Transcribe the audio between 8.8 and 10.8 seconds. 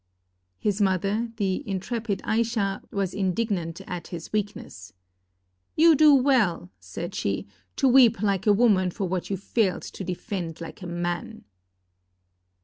for what you failed to defend